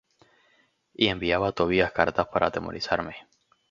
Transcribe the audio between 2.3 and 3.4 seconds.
atemorizarme.